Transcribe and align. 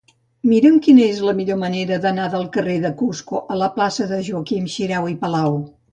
Mira'm 0.51 0.77
quina 0.85 1.03
és 1.07 1.19
la 1.25 1.35
millor 1.41 1.59
manera 1.63 1.99
d'anar 2.07 2.25
del 2.37 2.47
carrer 2.57 2.77
de 2.87 2.93
Cusco 3.03 3.43
a 3.57 3.61
la 3.65 3.69
plaça 3.77 4.09
de 4.13 4.23
Joaquim 4.31 4.69
Xirau 4.79 5.13
i 5.13 5.19
Palau. 5.25 5.61